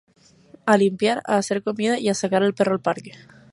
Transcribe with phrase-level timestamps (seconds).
[0.71, 3.11] A limpiar, a hacer comida y a sacar al perro al parque.